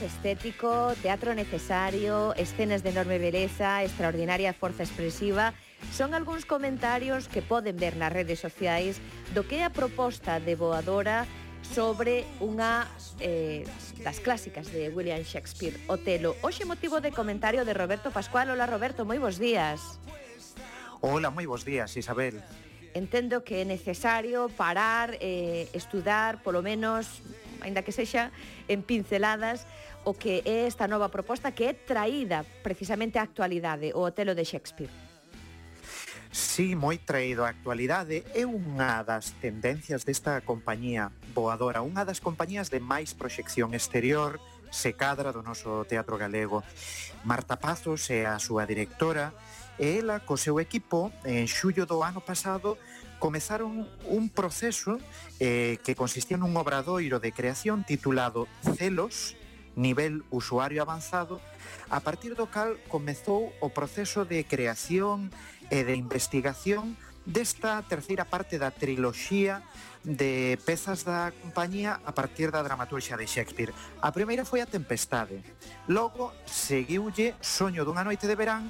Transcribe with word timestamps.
estético, 0.00 0.94
teatro 1.02 1.34
necesario, 1.34 2.32
escenas 2.36 2.82
de 2.82 2.90
enorme 2.90 3.18
beleza, 3.18 3.82
extraordinaria 3.82 4.56
forza 4.56 4.82
expresiva, 4.86 5.52
son 5.92 6.14
algúns 6.14 6.46
comentarios 6.46 7.28
que 7.28 7.42
poden 7.42 7.76
ver 7.76 8.00
nas 8.00 8.14
redes 8.14 8.40
sociais 8.40 9.02
do 9.36 9.44
que 9.44 9.60
é 9.60 9.68
a 9.68 9.74
proposta 9.74 10.40
de 10.40 10.56
Boadora 10.56 11.28
sobre 11.60 12.24
unha 12.40 12.88
eh, 13.20 13.68
das 14.00 14.22
clásicas 14.22 14.70
de 14.70 14.88
William 14.88 15.20
Shakespeare, 15.20 15.76
Otelo. 15.90 16.38
Hoxe 16.40 16.64
motivo 16.64 17.04
de 17.04 17.12
comentario 17.12 17.66
de 17.66 17.74
Roberto 17.76 18.08
Pascual. 18.08 18.48
Hola 18.54 18.64
Roberto, 18.64 19.04
moi 19.04 19.18
bons 19.20 19.36
días. 19.36 20.00
Hola, 21.02 21.34
moi 21.34 21.44
bons 21.44 21.66
días 21.66 21.92
Isabel. 21.98 22.38
Entendo 22.94 23.40
que 23.40 23.62
é 23.62 23.64
necesario 23.64 24.52
parar, 24.52 25.16
eh, 25.18 25.66
estudar, 25.72 26.44
polo 26.44 26.60
menos 26.60 27.24
aínda 27.62 27.86
que 27.86 27.94
sexa 27.94 28.34
en 28.68 28.82
pinceladas, 28.82 29.64
o 30.04 30.12
que 30.18 30.42
é 30.44 30.66
esta 30.66 30.90
nova 30.90 31.08
proposta 31.08 31.54
que 31.54 31.70
é 31.70 31.72
traída 31.72 32.44
precisamente 32.66 33.16
á 33.16 33.24
actualidade, 33.24 33.94
o 33.94 34.02
Otelo 34.02 34.34
de 34.34 34.44
Shakespeare. 34.44 34.90
Sí, 36.32 36.72
moi 36.72 36.96
traído 36.96 37.44
á 37.44 37.52
actualidade 37.52 38.24
é 38.32 38.48
unha 38.48 39.04
das 39.04 39.36
tendencias 39.38 40.08
desta 40.08 40.40
compañía 40.40 41.12
voadora, 41.36 41.84
unha 41.84 42.08
das 42.08 42.24
compañías 42.24 42.72
de 42.72 42.80
máis 42.80 43.12
proxección 43.12 43.76
exterior 43.76 44.40
se 44.72 44.96
cadra 44.96 45.36
do 45.36 45.44
noso 45.44 45.84
teatro 45.84 46.16
galego. 46.16 46.64
Marta 47.28 47.60
Pazos 47.60 48.08
é 48.08 48.24
a 48.24 48.40
súa 48.40 48.64
directora 48.64 49.36
e 49.76 50.00
ela 50.00 50.24
co 50.24 50.40
seu 50.40 50.56
equipo 50.56 51.12
en 51.28 51.44
xullo 51.44 51.84
do 51.84 52.00
ano 52.00 52.24
pasado 52.24 52.80
comezaron 53.22 53.86
un 54.10 54.30
proceso 54.30 54.98
eh, 55.38 55.78
que 55.86 55.94
consistía 55.94 56.34
nun 56.34 56.58
obradoiro 56.58 57.22
de 57.22 57.30
creación 57.30 57.86
titulado 57.86 58.50
Celos, 58.74 59.38
nivel 59.78 60.26
usuario 60.34 60.82
avanzado, 60.82 61.38
a 61.86 62.02
partir 62.02 62.34
do 62.34 62.50
cal 62.50 62.82
comezou 62.90 63.54
o 63.62 63.70
proceso 63.70 64.26
de 64.26 64.42
creación 64.42 65.30
e 65.70 65.86
de 65.86 65.94
investigación 65.94 66.98
desta 67.22 67.86
terceira 67.86 68.26
parte 68.26 68.58
da 68.58 68.74
triloxía 68.74 69.62
de 70.02 70.58
pezas 70.66 71.06
da 71.06 71.30
compañía 71.30 72.02
a 72.02 72.10
partir 72.10 72.50
da 72.50 72.58
dramaturgia 72.66 73.14
de 73.14 73.30
Shakespeare. 73.30 73.70
A 74.02 74.10
primeira 74.10 74.42
foi 74.42 74.58
a 74.58 74.66
Tempestade. 74.66 75.46
Logo, 75.86 76.34
seguiulle 76.42 77.38
Soño 77.38 77.86
dunha 77.86 78.02
noite 78.02 78.26
de 78.26 78.34
verán 78.34 78.66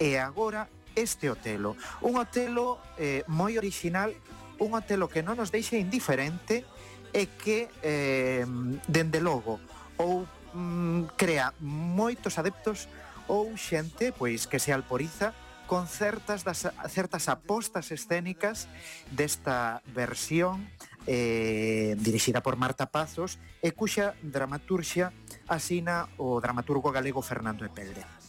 e 0.00 0.16
agora 0.16 0.72
este 0.94 1.30
Otelo. 1.30 1.76
Un 2.00 2.16
Otelo 2.16 2.78
eh, 2.98 3.22
moi 3.26 3.58
original, 3.58 4.14
un 4.58 4.74
Otelo 4.74 5.08
que 5.08 5.22
non 5.22 5.38
nos 5.38 5.54
deixa 5.54 5.78
indiferente 5.78 6.64
e 7.10 7.26
que, 7.38 7.68
eh, 7.82 8.46
dende 8.86 9.18
logo, 9.18 9.58
ou 9.98 10.24
mm, 10.54 11.16
crea 11.18 11.52
moitos 11.60 12.38
adeptos 12.38 12.86
ou 13.30 13.54
xente 13.54 14.10
pois 14.10 14.50
que 14.50 14.58
se 14.58 14.74
alporiza 14.74 15.34
con 15.70 15.86
certas 15.86 16.42
das, 16.42 16.66
certas 16.90 17.30
apostas 17.30 17.94
escénicas 17.94 18.66
desta 19.14 19.86
versión 19.94 20.66
eh, 21.06 21.94
dirixida 21.98 22.42
por 22.42 22.58
Marta 22.58 22.90
Pazos 22.90 23.38
e 23.62 23.70
cuxa 23.70 24.18
dramaturxia 24.18 25.14
asina 25.46 26.10
o 26.18 26.42
dramaturgo 26.42 26.90
galego 26.90 27.22
Fernando 27.22 27.62
Epelde. 27.62 28.19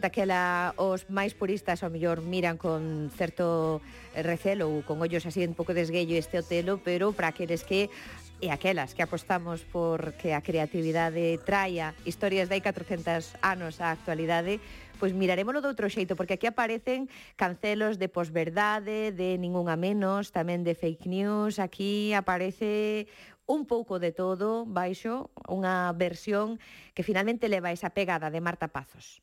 Daquela 0.00 0.72
os 0.80 1.04
máis 1.12 1.36
puristas 1.36 1.84
ao 1.84 1.92
mellor 1.92 2.24
miran 2.24 2.56
con 2.56 3.12
certo 3.12 3.84
recelo 4.16 4.72
ou 4.72 4.80
con 4.80 4.96
ollos 5.04 5.28
así 5.28 5.44
un 5.44 5.52
pouco 5.52 5.76
desguello 5.76 6.16
este 6.16 6.40
hotelo, 6.40 6.80
pero 6.80 7.12
para 7.12 7.28
aqueles 7.28 7.68
que 7.68 7.92
e 8.40 8.48
aquelas 8.48 8.96
que 8.96 9.04
apostamos 9.04 9.60
por 9.68 10.16
que 10.16 10.32
a 10.32 10.40
creatividade 10.40 11.36
traia 11.44 11.92
historias 12.08 12.48
de 12.48 12.56
hai 12.56 12.64
400 12.64 13.36
anos 13.44 13.76
á 13.84 13.92
actualidade, 13.92 14.56
pois 14.96 15.12
mirarémolo 15.12 15.60
outro 15.60 15.92
xeito, 15.92 16.16
porque 16.16 16.40
aquí 16.40 16.48
aparecen 16.48 17.12
cancelos 17.36 18.00
de 18.00 18.08
posverdade, 18.08 19.12
de 19.12 19.36
ningún 19.36 19.68
a 19.68 19.76
menos, 19.76 20.32
tamén 20.32 20.64
de 20.64 20.72
fake 20.72 21.04
news, 21.04 21.60
aquí 21.60 22.16
aparece 22.16 23.04
un 23.44 23.68
pouco 23.68 24.00
de 24.00 24.16
todo 24.16 24.64
baixo 24.64 25.28
unha 25.44 25.92
versión 25.92 26.56
que 26.96 27.04
finalmente 27.04 27.52
leva 27.52 27.76
esa 27.76 27.92
pegada 27.92 28.32
de 28.32 28.40
Marta 28.40 28.72
Pazos. 28.72 29.20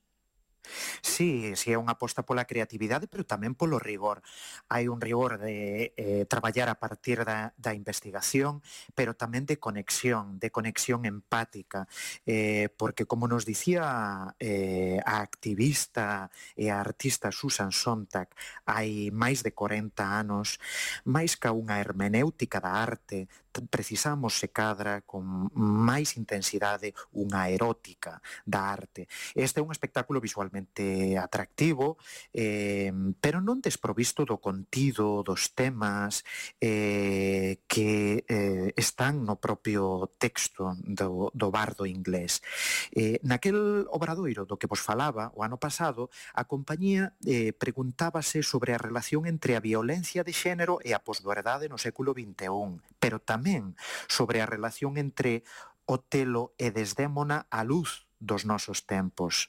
Sí, 1.01 1.55
sí, 1.55 1.73
é 1.73 1.77
unha 1.79 1.95
aposta 1.95 2.23
pola 2.23 2.47
creatividade, 2.49 3.07
pero 3.09 3.23
tamén 3.23 3.55
polo 3.55 3.79
rigor. 3.79 4.21
Hai 4.67 4.87
un 4.91 4.99
rigor 5.01 5.39
de 5.39 5.93
eh, 5.95 6.23
traballar 6.29 6.69
a 6.69 6.79
partir 6.79 7.23
da, 7.23 7.53
da 7.57 7.73
investigación, 7.73 8.61
pero 8.95 9.15
tamén 9.15 9.47
de 9.47 9.57
conexión, 9.57 10.39
de 10.39 10.49
conexión 10.51 11.05
empática, 11.05 11.87
eh, 12.25 12.69
porque 12.75 13.05
como 13.05 13.27
nos 13.27 13.45
dicía 13.45 14.35
eh, 14.39 14.99
a 15.05 15.21
activista 15.21 16.29
e 16.55 16.69
a 16.69 16.79
artista 16.79 17.31
Susan 17.31 17.71
Sontag 17.71 18.31
hai 18.67 19.09
máis 19.13 19.41
de 19.41 19.51
40 19.55 20.19
anos, 20.19 20.59
máis 21.07 21.35
ca 21.39 21.55
unha 21.55 21.79
hermenéutica 21.79 22.59
da 22.59 22.83
arte, 22.83 23.27
precisamos 23.65 24.37
se 24.37 24.49
cadra 24.53 25.01
con 25.01 25.49
máis 25.57 26.17
intensidade 26.19 26.93
unha 27.15 27.49
erótica 27.49 28.21
da 28.45 28.69
arte. 28.69 29.07
Este 29.33 29.59
é 29.59 29.65
un 29.65 29.71
espectáculo 29.71 30.21
visualmente 30.21 31.17
atractivo, 31.17 31.97
eh, 32.35 32.91
pero 33.17 33.41
non 33.41 33.63
desprovisto 33.63 34.27
do 34.27 34.37
contido, 34.37 35.23
dos 35.23 35.55
temas 35.55 36.27
eh, 36.59 37.63
que 37.65 38.27
eh, 38.27 38.73
están 38.75 39.23
no 39.23 39.39
propio 39.39 40.11
texto 40.19 40.75
do, 40.83 41.31
do 41.33 41.47
bardo 41.49 41.87
inglés. 41.87 42.43
Eh, 42.91 43.23
naquel 43.23 43.87
obradoiro 43.87 44.43
do 44.43 44.59
que 44.59 44.67
vos 44.67 44.83
falaba 44.83 45.31
o 45.33 45.41
ano 45.47 45.55
pasado, 45.55 46.11
a 46.35 46.43
compañía 46.43 47.15
eh, 47.23 47.55
preguntábase 47.55 48.43
sobre 48.43 48.75
a 48.75 48.81
relación 48.81 49.25
entre 49.25 49.55
a 49.55 49.63
violencia 49.63 50.27
de 50.27 50.35
xénero 50.35 50.83
e 50.83 50.91
a 50.91 50.99
posverdade 50.99 51.71
no 51.71 51.79
século 51.79 52.11
XXI, 52.11 52.83
pero 52.99 53.23
tamén 53.23 53.46
tamén 53.47 53.79
sobre 54.11 54.43
a 54.43 54.49
relación 54.49 54.99
entre 54.99 55.47
Otelo 55.87 56.51
e 56.59 56.67
Desdémona 56.75 57.47
a 57.47 57.63
luz 57.63 58.03
dos 58.19 58.43
nosos 58.43 58.83
tempos. 58.83 59.47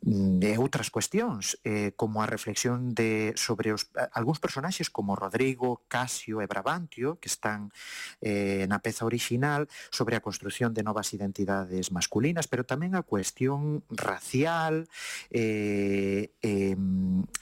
Mm, 0.00 0.38
e 0.40 0.54
outras 0.56 0.94
cuestións, 0.94 1.58
eh, 1.66 1.90
como 1.98 2.22
a 2.22 2.30
reflexión 2.30 2.94
de 2.94 3.34
sobre 3.34 3.74
os, 3.74 3.90
algúns 4.14 4.38
personaxes 4.38 4.88
como 4.94 5.18
Rodrigo, 5.18 5.82
Casio 5.90 6.38
e 6.38 6.46
Brabantio, 6.46 7.18
que 7.18 7.26
están 7.26 7.74
eh, 8.22 8.64
na 8.70 8.78
peza 8.78 9.04
original, 9.04 9.66
sobre 9.90 10.14
a 10.14 10.22
construción 10.22 10.70
de 10.70 10.86
novas 10.86 11.10
identidades 11.12 11.90
masculinas, 11.90 12.46
pero 12.46 12.62
tamén 12.62 12.94
a 12.94 13.02
cuestión 13.02 13.82
racial, 13.90 14.86
eh, 15.34 16.30
eh, 16.40 16.78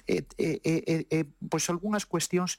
eh, 0.08 0.24
eh, 0.40 0.58
eh, 0.64 1.04
eh, 1.12 1.26
pois 1.46 1.68
algunhas 1.68 2.08
cuestións 2.08 2.56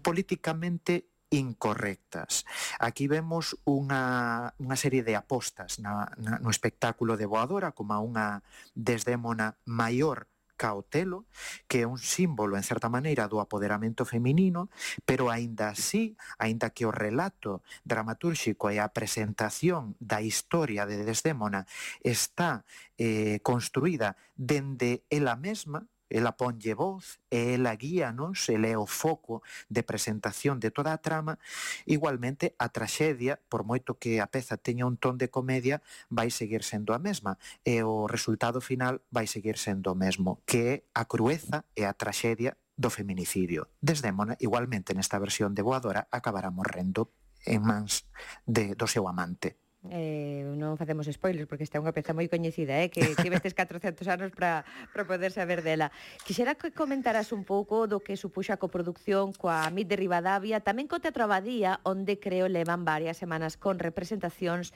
políticamente 0.00 1.13
incorrectas. 1.34 2.46
Aquí 2.78 3.10
vemos 3.10 3.58
unha, 3.66 4.54
unha 4.62 4.76
serie 4.78 5.02
de 5.02 5.18
apostas 5.18 5.82
na, 5.82 6.10
na, 6.18 6.38
no 6.38 6.50
espectáculo 6.50 7.18
de 7.18 7.26
Boadora 7.26 7.74
como 7.74 7.98
unha 7.98 8.46
desdémona 8.74 9.58
maior 9.66 10.30
cautelo, 10.56 11.26
que 11.66 11.82
é 11.82 11.86
un 11.86 11.98
símbolo, 11.98 12.56
en 12.56 12.62
certa 12.62 12.88
maneira, 12.88 13.26
do 13.26 13.42
apoderamento 13.42 14.06
feminino, 14.06 14.70
pero 15.04 15.30
aínda 15.30 15.68
así, 15.68 16.16
aínda 16.38 16.70
que 16.70 16.86
o 16.86 16.94
relato 16.94 17.62
dramatúrxico 17.82 18.70
e 18.70 18.78
a 18.78 18.94
presentación 18.94 19.98
da 19.98 20.22
historia 20.22 20.86
de 20.86 21.02
Desdémona 21.02 21.66
está 22.00 22.62
eh, 22.96 23.42
construída 23.42 24.16
dende 24.38 25.02
ela 25.10 25.34
mesma, 25.34 25.90
ela 26.14 26.38
ponlle 26.38 26.78
voz 26.78 27.18
e 27.26 27.58
ela 27.58 27.74
guía 27.74 28.14
nos, 28.14 28.46
ela 28.46 28.70
é 28.70 28.78
o 28.78 28.86
foco 28.86 29.42
de 29.66 29.82
presentación 29.82 30.62
de 30.62 30.70
toda 30.70 30.94
a 30.94 31.02
trama, 31.02 31.42
igualmente 31.90 32.54
a 32.62 32.70
traxedia, 32.70 33.42
por 33.50 33.66
moito 33.66 33.98
que 33.98 34.22
a 34.22 34.30
peza 34.30 34.54
teña 34.54 34.86
un 34.86 34.94
ton 34.94 35.18
de 35.18 35.26
comedia, 35.26 35.82
vai 36.06 36.30
seguir 36.30 36.62
sendo 36.62 36.94
a 36.94 37.02
mesma 37.02 37.34
e 37.66 37.82
o 37.82 38.06
resultado 38.06 38.62
final 38.62 39.02
vai 39.10 39.26
seguir 39.26 39.58
sendo 39.58 39.90
o 39.90 39.98
mesmo, 39.98 40.38
que 40.46 40.60
é 40.62 40.74
a 40.94 41.02
crueza 41.10 41.66
e 41.74 41.82
a 41.82 41.90
traxedia 41.98 42.54
do 42.78 42.94
feminicidio. 42.94 43.66
Desdémona, 43.82 44.38
igualmente 44.38 44.94
nesta 44.94 45.18
versión 45.18 45.50
de 45.58 45.66
Boadora, 45.66 46.06
acabará 46.14 46.54
morrendo 46.54 47.10
en 47.42 47.66
mans 47.66 48.06
de, 48.46 48.78
do 48.78 48.86
seu 48.86 49.10
amante 49.10 49.63
eh, 49.90 50.44
non 50.56 50.80
facemos 50.80 51.04
spoilers 51.10 51.44
porque 51.44 51.66
esta 51.66 51.76
é 51.76 51.82
unha 51.82 51.92
peza 51.92 52.16
moi 52.16 52.28
coñecida, 52.30 52.80
eh, 52.80 52.88
que 52.88 53.12
tivestes 53.20 53.52
400 53.52 54.06
anos 54.08 54.30
para 54.32 54.64
para 54.92 55.04
poder 55.04 55.32
saber 55.32 55.60
dela. 55.60 55.92
Quixera 56.24 56.56
que 56.56 56.72
comentaras 56.72 57.32
un 57.32 57.44
pouco 57.44 57.84
do 57.84 58.00
que 58.00 58.16
supuxa 58.16 58.56
a 58.56 58.62
coproducción 58.62 59.36
coa 59.36 59.68
MIT 59.68 59.88
de 59.92 59.96
Rivadavia, 60.00 60.64
tamén 60.64 60.88
co 60.88 61.02
Teatro 61.02 61.28
Abadía, 61.28 61.82
onde 61.84 62.16
creo 62.16 62.48
levan 62.48 62.88
varias 62.88 63.20
semanas 63.20 63.60
con 63.60 63.76
representacións 63.76 64.72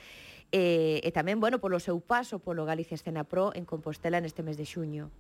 eh, 0.53 1.01
e 1.05 1.11
tamén, 1.13 1.41
bueno, 1.41 1.61
polo 1.61 1.81
seu 1.81 2.01
paso 2.01 2.41
polo 2.41 2.65
Galicia 2.65 2.97
Escena 2.97 3.25
Pro 3.25 3.53
en 3.53 3.69
Compostela 3.69 4.21
neste 4.21 4.45
mes 4.45 4.57
de 4.57 4.65
xuño. 4.65 5.13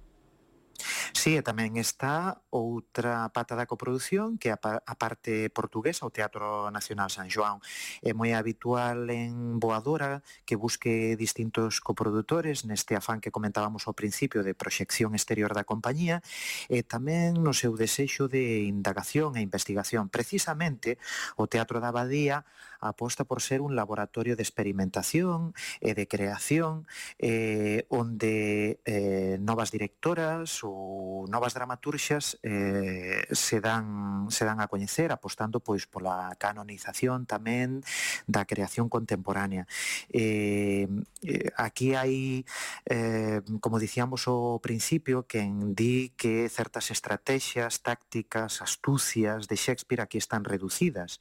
Sí, 1.18 1.34
e 1.34 1.42
tamén 1.42 1.74
está 1.82 2.46
outra 2.54 3.26
pata 3.34 3.58
da 3.58 3.66
coprodución 3.66 4.38
que 4.38 4.54
é 4.54 4.54
a 4.54 4.94
parte 4.94 5.50
portuguesa, 5.50 6.06
o 6.06 6.14
Teatro 6.14 6.70
Nacional 6.70 7.10
San 7.10 7.26
João. 7.26 7.58
É 8.06 8.14
moi 8.14 8.38
habitual 8.38 9.10
en 9.10 9.58
Boadora 9.58 10.22
que 10.46 10.54
busque 10.54 11.18
distintos 11.18 11.82
coproductores 11.82 12.62
neste 12.70 12.94
afán 12.94 13.18
que 13.18 13.34
comentábamos 13.34 13.90
ao 13.90 13.98
principio 13.98 14.46
de 14.46 14.54
proxección 14.54 15.18
exterior 15.18 15.58
da 15.58 15.66
compañía 15.66 16.22
e 16.70 16.86
tamén 16.86 17.42
no 17.42 17.50
seu 17.50 17.74
desexo 17.74 18.30
de 18.30 18.70
indagación 18.70 19.34
e 19.34 19.42
investigación. 19.42 20.14
Precisamente, 20.14 21.02
o 21.34 21.50
Teatro 21.50 21.82
da 21.82 21.90
Abadía 21.90 22.46
aposta 22.78 23.26
por 23.26 23.42
ser 23.42 23.58
un 23.58 23.74
laboratorio 23.74 24.38
de 24.38 24.46
experimentación 24.46 25.50
e 25.82 25.98
de 25.98 26.06
creación 26.06 26.86
eh, 27.18 27.90
onde 27.90 28.78
eh, 28.86 29.34
novas 29.42 29.74
directoras 29.74 30.62
ou 30.62 31.07
novas 31.28 31.54
dramaturxas 31.54 32.38
eh, 32.42 33.26
se 33.32 33.60
dan 33.60 34.26
se 34.30 34.44
dan 34.44 34.60
a 34.60 34.68
coñecer 34.68 35.12
apostando 35.12 35.60
pois 35.60 35.88
pola 35.88 36.32
canonización 36.36 37.24
tamén 37.24 37.80
da 38.28 38.44
creación 38.44 38.92
contemporánea. 38.92 39.64
Eh, 40.12 40.88
eh, 41.22 41.50
aquí 41.56 41.94
hai, 41.94 42.44
eh, 42.86 43.40
como 43.60 43.78
dicíamos 43.78 44.28
ao 44.28 44.60
principio, 44.62 45.26
quen 45.28 45.74
di 45.74 46.14
que 46.16 46.48
certas 46.48 46.90
estrategias, 46.90 47.82
tácticas, 47.82 48.62
astucias 48.62 49.48
de 49.48 49.56
Shakespeare 49.56 50.02
aquí 50.02 50.18
están 50.18 50.44
reducidas. 50.44 51.20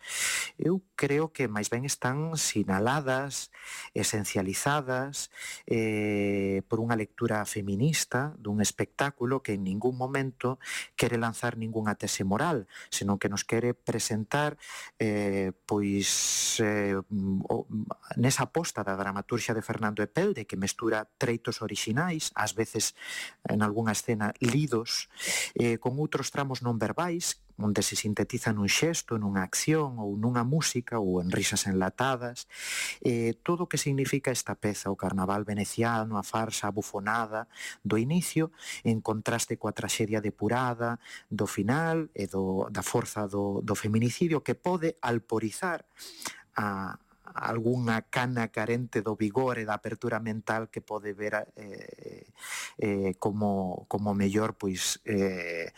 Eu 0.57 0.84
creo 0.95 1.34
que 1.34 1.48
máis 1.48 1.68
ben 1.68 1.84
están 1.84 2.38
sinaladas, 2.38 3.51
esencializadas 3.94 5.31
eh, 5.66 6.62
por 6.68 6.80
unha 6.80 6.95
lectura 6.95 7.44
feminista 7.44 8.36
dun 8.38 8.62
espectáculo 8.62 9.42
que 9.42 9.57
en 9.57 9.63
ningún 9.63 9.98
momento 9.98 10.60
quere 10.95 11.18
lanzar 11.18 11.57
ningunha 11.57 11.98
tese 11.98 12.24
moral, 12.24 12.68
senón 12.89 13.19
que 13.19 13.30
nos 13.30 13.44
quere 13.44 13.74
presentar 13.74 14.57
eh, 15.00 15.51
pois 15.66 16.60
eh, 16.62 16.95
o, 17.50 17.66
nesa 18.16 18.48
aposta 18.48 18.76
proposta 18.77 18.83
da 18.83 18.95
dramaturxa 18.95 19.53
de 19.53 19.62
Fernando 19.62 20.03
Epelde 20.03 20.45
que 20.45 20.57
mestura 20.57 21.07
treitos 21.18 21.62
orixinais, 21.62 22.29
ás 22.35 22.53
veces 22.53 22.94
en 23.50 23.62
algunha 23.62 23.94
escena 23.94 24.33
lidos, 24.39 25.09
eh, 25.57 25.77
con 25.81 25.97
outros 25.97 26.29
tramos 26.29 26.62
non 26.62 26.77
verbais 26.77 27.41
onde 27.57 27.81
se 27.81 27.97
sintetiza 27.97 28.53
nun 28.53 28.69
xesto, 28.69 29.18
nunha 29.18 29.41
acción 29.41 29.97
ou 29.97 30.13
nunha 30.13 30.45
música 30.45 31.01
ou 31.01 31.18
en 31.18 31.33
risas 31.33 31.65
enlatadas, 31.65 32.45
eh, 33.01 33.33
todo 33.41 33.65
o 33.65 33.69
que 33.69 33.81
significa 33.81 34.29
esta 34.29 34.53
peza, 34.53 34.94
o 34.94 35.00
carnaval 35.00 35.41
veneciano, 35.41 36.21
a 36.21 36.24
farsa 36.24 36.69
abufonada 36.69 37.50
do 37.81 37.97
inicio, 37.97 38.53
en 38.85 39.01
contraste 39.01 39.57
coa 39.57 39.74
traxedia 39.74 40.21
depurada 40.21 41.01
do 41.33 41.50
final 41.50 42.13
e 42.13 42.29
do, 42.29 42.69
da 42.69 42.85
forza 42.85 43.25
do, 43.25 43.65
do 43.65 43.74
feminicidio 43.74 44.45
que 44.45 44.53
pode 44.53 45.01
alporizar 45.01 45.81
a, 46.53 46.94
algunha 47.38 48.01
cana 48.10 48.50
carente 48.50 49.01
do 49.01 49.16
vigor 49.16 49.57
e 49.57 49.66
da 49.66 49.75
apertura 49.75 50.19
mental 50.19 50.68
que 50.68 50.81
pode 50.81 51.13
ver 51.13 51.48
eh, 51.56 52.25
eh, 52.78 53.13
como, 53.19 53.86
como 53.88 54.13
mellor 54.13 54.54
pois 54.57 55.00
eh, 55.06 55.72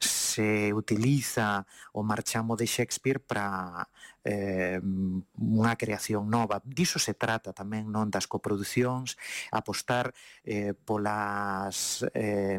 se 0.00 0.72
utiliza 0.72 1.66
o 1.92 2.02
marchamo 2.02 2.56
de 2.56 2.66
Shakespeare 2.66 3.20
para 3.20 3.86
eh, 4.24 4.80
unha 4.80 5.74
creación 5.76 6.32
nova. 6.32 6.64
Diso 6.64 6.96
se 6.98 7.12
trata 7.12 7.52
tamén 7.52 7.92
non 7.92 8.08
das 8.08 8.24
coproduccións, 8.24 9.20
apostar 9.52 10.16
eh, 10.42 10.72
polas, 10.72 12.02
eh, 12.16 12.58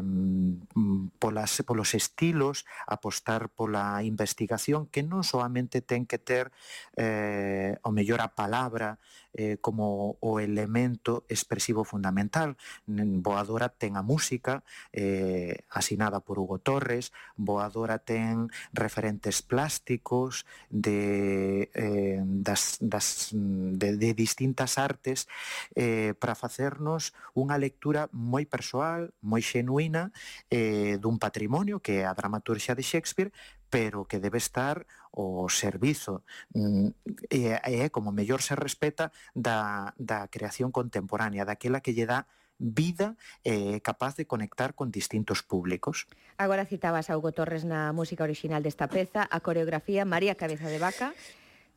polas, 1.18 1.50
polos 1.66 1.90
estilos, 1.98 2.64
apostar 2.86 3.50
pola 3.50 4.00
investigación 4.06 4.86
que 4.86 5.02
non 5.02 5.26
solamente 5.26 5.82
ten 5.82 6.06
que 6.06 6.22
ter 6.22 6.54
eh, 6.94 7.76
o 7.82 7.90
mellor 7.90 8.22
a 8.22 8.32
palabra 8.32 9.02
eh, 9.36 9.58
como 9.60 10.16
o 10.20 10.40
elemento 10.40 11.26
expresivo 11.28 11.84
fundamental. 11.84 12.56
Boadora 12.86 13.68
ten 13.68 13.98
a 13.98 14.02
música 14.02 14.64
eh, 14.94 15.66
asinada 15.68 16.24
por 16.24 16.38
Hugo 16.38 16.58
Torres, 16.58 17.12
Boadora 17.36 18.00
ten 18.00 18.48
referentes 18.72 19.44
plásticos 19.44 20.48
de 20.70 21.55
eh, 21.74 22.20
das, 22.22 22.76
das, 22.80 23.30
de, 23.32 23.96
de 23.96 24.10
distintas 24.14 24.78
artes 24.78 25.28
eh, 25.74 26.14
para 26.18 26.34
facernos 26.34 27.16
unha 27.32 27.56
lectura 27.56 28.08
moi 28.12 28.44
persoal, 28.44 29.12
moi 29.24 29.40
xenuína 29.40 30.12
eh, 30.52 30.96
dun 31.00 31.16
patrimonio 31.16 31.80
que 31.80 32.00
é 32.00 32.08
a 32.08 32.16
dramaturxia 32.16 32.76
de 32.76 32.84
Shakespeare, 32.84 33.32
pero 33.70 34.06
que 34.06 34.22
debe 34.22 34.38
estar 34.38 34.86
o 35.16 35.48
servizo 35.48 36.22
mm, 36.52 36.88
e 37.32 37.56
é 37.56 37.88
como 37.88 38.12
mellor 38.12 38.44
se 38.44 38.52
respeta 38.54 39.10
da, 39.32 39.92
da 39.96 40.28
creación 40.28 40.68
contemporánea, 40.70 41.48
daquela 41.48 41.80
que 41.80 41.96
lle 41.96 42.04
dá 42.04 42.28
vida 42.58 43.16
eh, 43.44 43.80
capaz 43.80 44.16
de 44.16 44.26
conectar 44.26 44.74
con 44.74 44.90
distintos 44.90 45.42
públicos. 45.42 46.06
Agora 46.36 46.64
citabas 46.64 47.10
a 47.10 47.16
Hugo 47.16 47.32
Torres 47.32 47.64
na 47.64 47.92
música 47.92 48.24
original 48.24 48.60
desta 48.60 48.88
peza, 48.88 49.24
a 49.24 49.38
coreografía 49.40 50.04
María 50.04 50.36
Cabeza 50.36 50.68
de 50.68 50.80
Vaca 50.80 51.12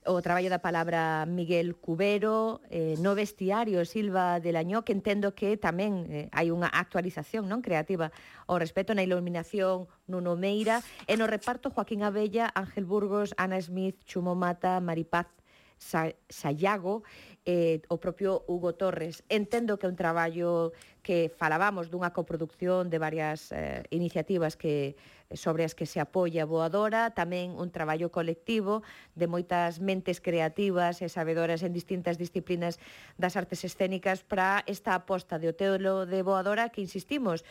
o 0.05 0.21
traballo 0.21 0.47
da 0.47 0.63
palabra 0.63 1.25
Miguel 1.27 1.75
Cubero, 1.75 2.61
eh, 2.71 2.95
no 2.99 3.15
vestiario 3.15 3.83
Silva 3.83 4.39
de 4.39 4.51
Lañó, 4.51 4.83
que 4.83 4.95
entendo 4.95 5.35
que 5.35 5.59
tamén 5.59 6.07
eh, 6.07 6.27
hai 6.31 6.51
unha 6.51 6.71
actualización 6.71 7.47
non 7.47 7.59
creativa 7.59 8.11
ao 8.47 8.59
respecto 8.59 8.95
na 8.95 9.03
iluminación 9.03 9.91
Nuno 10.07 10.39
Meira, 10.39 10.83
e 11.07 11.19
no 11.19 11.27
reparto 11.27 11.71
Joaquín 11.71 12.03
Abella, 12.03 12.51
Ángel 12.55 12.87
Burgos, 12.87 13.35
Ana 13.35 13.59
Smith, 13.59 13.99
Chumo 14.07 14.35
Mata, 14.35 14.79
Maripaz 14.79 15.38
Sa 15.79 16.11
Sayago, 16.27 17.07
eh, 17.47 17.81
o 17.87 17.97
propio 17.97 18.43
Hugo 18.45 18.75
Torres. 18.75 19.23
Entendo 19.31 19.79
que 19.79 19.87
é 19.87 19.89
un 19.89 19.95
traballo 19.95 20.75
que 21.01 21.31
falábamos 21.31 21.87
dunha 21.87 22.11
coproducción 22.13 22.91
de 22.91 22.99
varias 22.99 23.49
eh, 23.55 23.87
iniciativas 23.89 24.59
que 24.59 24.99
sobre 25.33 25.63
as 25.63 25.77
que 25.77 25.85
se 25.85 26.01
apoia 26.01 26.45
Boadora, 26.49 27.13
tamén 27.13 27.53
un 27.53 27.69
traballo 27.69 28.09
colectivo 28.09 28.81
de 29.13 29.29
moitas 29.29 29.77
mentes 29.77 30.17
creativas 30.19 31.05
e 31.05 31.07
sabedoras 31.07 31.61
en 31.61 31.69
distintas 31.69 32.17
disciplinas 32.17 32.81
das 33.21 33.37
artes 33.37 33.61
escénicas 33.61 34.25
para 34.25 34.65
esta 34.65 34.97
aposta 34.97 35.37
de 35.37 35.53
Otelo 35.53 36.09
de 36.09 36.25
Boadora 36.25 36.73
que 36.73 36.81
insistimos, 36.81 37.45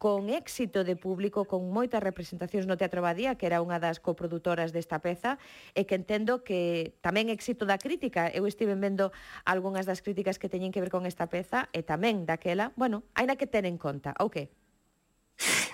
con 0.00 0.32
éxito 0.32 0.80
de 0.80 0.96
público, 0.96 1.44
con 1.44 1.68
moitas 1.68 2.00
representacións 2.00 2.64
no 2.64 2.80
Teatro 2.80 3.04
Badía, 3.04 3.36
que 3.36 3.44
era 3.44 3.60
unha 3.60 3.76
das 3.76 4.00
coprodutoras 4.00 4.72
desta 4.72 5.04
peza, 5.04 5.36
e 5.76 5.84
que 5.84 5.92
entendo 5.92 6.40
que 6.40 6.96
tamén 7.04 7.28
éxito 7.28 7.68
da 7.68 7.76
crítica. 7.76 8.32
Eu 8.32 8.48
estive 8.48 8.72
vendo 8.80 9.12
algunhas 9.44 9.84
das 9.84 10.00
críticas 10.00 10.40
que 10.40 10.48
teñen 10.48 10.72
que 10.72 10.80
ver 10.80 10.88
con 10.88 11.04
esta 11.04 11.28
peza, 11.28 11.68
e 11.76 11.84
tamén 11.84 12.24
daquela, 12.24 12.72
bueno, 12.80 13.04
aina 13.12 13.36
que 13.36 13.44
ten 13.44 13.68
en 13.68 13.76
conta, 13.76 14.16
ou 14.16 14.32
okay. 14.32 14.48
que? 14.48 14.59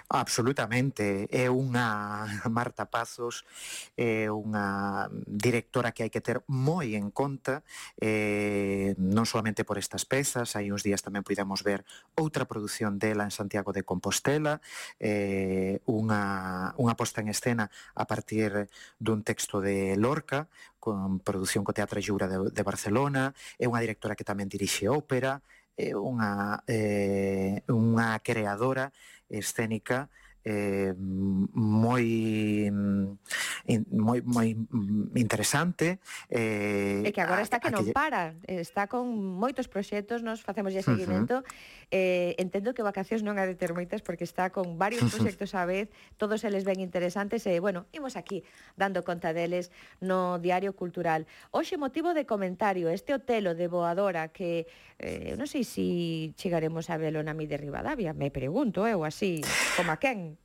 Absolutamente, 0.09 1.27
é 1.35 1.51
unha 1.51 2.31
Marta 2.47 2.87
Pazos, 2.87 3.43
é 3.99 4.31
unha 4.31 5.11
directora 5.27 5.91
que 5.91 6.07
hai 6.07 6.15
que 6.15 6.23
ter 6.23 6.47
moi 6.47 6.95
en 6.95 7.11
conta, 7.11 7.67
eh, 7.99 8.95
non 9.03 9.27
solamente 9.27 9.67
por 9.67 9.83
estas 9.83 10.07
pezas, 10.07 10.55
hai 10.55 10.71
uns 10.71 10.87
días 10.87 11.03
tamén 11.03 11.27
podemos 11.27 11.67
ver 11.67 11.83
outra 12.15 12.47
produción 12.47 13.03
dela 13.03 13.27
en 13.27 13.35
Santiago 13.35 13.75
de 13.75 13.83
Compostela, 13.83 14.63
eh, 15.03 15.83
unha, 15.91 16.71
unha 16.79 16.95
posta 16.95 17.19
en 17.19 17.27
escena 17.27 17.67
a 17.99 18.07
partir 18.07 18.71
dun 19.03 19.27
texto 19.27 19.59
de 19.59 19.99
Lorca, 19.99 20.47
con 20.79 21.19
produción 21.19 21.67
co 21.67 21.75
Teatro 21.75 21.99
Lliure 21.99 22.31
de, 22.31 22.39
de 22.55 22.63
Barcelona, 22.63 23.35
é 23.59 23.67
unha 23.67 23.83
directora 23.83 24.15
que 24.15 24.23
tamén 24.23 24.47
dirixe 24.47 24.87
ópera, 24.87 25.43
é 25.77 25.93
unha, 25.93 26.65
eh, 26.65 27.61
un 27.69 27.96
unha 28.16 28.25
creadora 28.25 28.96
escénica 29.28 30.08
eh, 30.47 30.95
moi 30.99 32.07
moi 33.91 34.19
moi 34.23 34.49
interesante 35.15 35.99
eh 36.31 37.07
E 37.07 37.11
que 37.15 37.23
agora 37.23 37.43
está 37.43 37.62
que 37.62 37.71
non 37.71 37.87
que... 37.87 37.95
para, 37.95 38.35
está 38.50 38.91
con 38.91 39.07
moitos 39.15 39.71
proxectos, 39.71 40.26
nos 40.26 40.43
facemos 40.43 40.75
ya 40.75 40.83
seguimento. 40.83 41.41
Uh 41.41 41.47
-huh. 41.47 41.75
Eh 41.95 42.35
entendo 42.43 42.75
que 42.75 42.83
vacacións 42.83 43.23
non 43.23 43.38
ha 43.38 43.47
de 43.47 43.55
ter 43.55 43.71
moitas 43.71 44.03
porque 44.03 44.26
está 44.26 44.50
con 44.50 44.75
varios 44.75 45.07
proxectos 45.07 45.55
á 45.55 45.62
vez, 45.71 45.87
todos 46.19 46.43
eles 46.43 46.67
ben 46.67 46.83
interesantes 46.83 47.47
e 47.47 47.62
bueno, 47.62 47.87
imos 47.95 48.19
aquí 48.19 48.43
dando 48.75 49.07
conta 49.07 49.31
deles 49.31 49.71
no 50.03 50.43
Diario 50.43 50.75
Cultural. 50.75 51.31
Hoxe 51.55 51.79
motivo 51.79 52.11
de 52.11 52.26
comentario 52.26 52.91
este 52.91 53.15
hotelo 53.15 53.55
de 53.55 53.67
Boadora 53.71 54.35
que 54.35 54.67
eh, 54.99 55.38
non 55.38 55.47
sei 55.47 55.62
se 55.62 55.76
si 55.76 56.33
chegaremos 56.41 56.88
a 56.88 56.97
velo 56.97 57.21
na 57.21 57.37
mi 57.37 57.45
de 57.45 57.61
Rivadavia, 57.61 58.17
me 58.17 58.33
pregunto 58.33 58.88
eh, 58.88 58.97
eu 58.97 59.05
así, 59.05 59.45
como 59.76 59.93
a 59.93 60.00
quen 60.00 60.36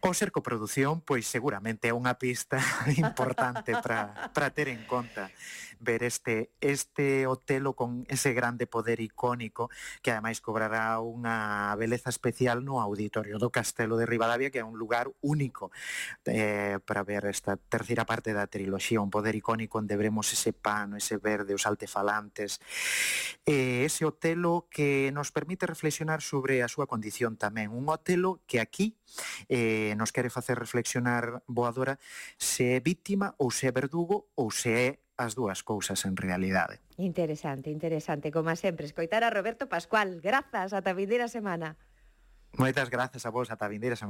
O 0.00 0.16
ser 0.16 0.32
coprodución, 0.32 1.04
pois 1.04 1.28
seguramente 1.28 1.88
é 1.88 1.92
unha 1.92 2.16
pista 2.16 2.56
importante 2.96 3.76
para 3.76 4.48
ter 4.48 4.72
en 4.72 4.80
conta 4.88 5.28
ver 5.80 6.04
este 6.04 6.52
este 6.60 7.26
Otelo 7.26 7.74
con 7.74 8.04
ese 8.08 8.32
grande 8.32 8.66
poder 8.66 9.00
icónico 9.00 9.70
que 10.02 10.12
ademais 10.12 10.40
cobrará 10.40 11.00
unha 11.00 11.72
beleza 11.74 12.12
especial 12.12 12.62
no 12.62 12.78
auditorio 12.78 13.40
do 13.40 13.50
Castelo 13.50 13.96
de 13.96 14.06
Rivadavia 14.06 14.52
que 14.52 14.60
é 14.60 14.66
un 14.66 14.76
lugar 14.76 15.08
único 15.24 15.72
eh, 16.28 16.78
para 16.84 17.02
ver 17.02 17.26
esta 17.26 17.56
terceira 17.56 18.04
parte 18.04 18.36
da 18.36 18.46
triloxía 18.46 19.00
un 19.00 19.10
poder 19.10 19.34
icónico 19.34 19.80
onde 19.80 19.96
veremos 19.96 20.30
ese 20.32 20.52
pano, 20.52 21.00
ese 21.00 21.16
verde, 21.16 21.56
os 21.56 21.66
altefalantes 21.66 22.60
eh, 23.48 23.84
ese 23.88 24.04
Otelo 24.04 24.68
que 24.70 25.10
nos 25.12 25.32
permite 25.32 25.66
reflexionar 25.66 26.20
sobre 26.22 26.62
a 26.62 26.68
súa 26.68 26.86
condición 26.86 27.40
tamén. 27.40 27.72
Un 27.72 27.88
Otelo 27.88 28.44
que 28.44 28.60
aquí 28.60 29.00
eh, 29.48 29.94
nos 29.96 30.12
quere 30.12 30.30
facer 30.30 30.58
reflexionar 30.58 31.42
Boadora 31.46 31.98
se 32.36 32.76
é 32.76 32.80
víctima 32.80 33.34
ou 33.38 33.50
se 33.50 33.66
é 33.66 33.72
verdugo 33.72 34.28
ou 34.36 34.50
se 34.50 34.70
é 34.70 34.88
as 35.20 35.36
dúas 35.36 35.60
cousas 35.60 36.00
en 36.08 36.16
realidade. 36.16 36.80
Interesante, 36.96 37.68
interesante. 37.68 38.32
Como 38.32 38.56
sempre, 38.56 38.88
escoitar 38.88 39.20
a 39.20 39.28
Roberto 39.28 39.68
Pascual. 39.68 40.24
Grazas, 40.24 40.72
ata 40.72 40.90
a 40.90 40.96
vindeira 40.96 41.28
semana. 41.28 41.76
Moitas 42.56 42.88
grazas 42.88 43.28
a 43.28 43.30
vos, 43.30 43.52
ata 43.52 43.68
a 43.68 43.70
vindeira 43.70 43.94
semana. 43.94 44.08